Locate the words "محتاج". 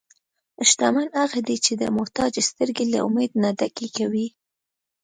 1.97-2.33